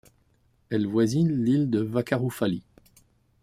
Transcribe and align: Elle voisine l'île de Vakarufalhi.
Elle 0.71 0.87
voisine 0.87 1.43
l'île 1.45 1.69
de 1.69 1.77
Vakarufalhi. 1.77 2.63